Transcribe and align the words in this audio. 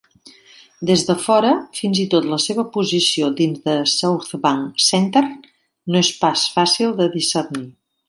Des 0.89 1.03
de 1.09 1.15
fora, 1.25 1.51
fins 1.79 2.01
i 2.05 2.05
tot 2.13 2.25
la 2.31 2.39
seva 2.45 2.65
posició 2.79 3.29
dins 3.43 3.61
de 3.69 3.77
Southbank 3.93 4.83
Centre 4.89 5.27
no 5.37 6.05
és 6.05 6.15
fàcil 6.59 7.01
de 7.03 7.13
discernir. 7.21 7.67